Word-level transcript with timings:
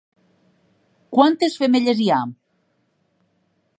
Quantes 1.17 1.57
femelles 1.65 2.01
hi 2.07 2.11
ha? 2.15 2.21